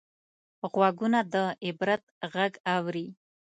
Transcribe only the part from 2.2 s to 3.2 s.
غږ اوري